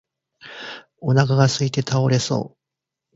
[0.99, 2.57] お腹がすいて倒れそう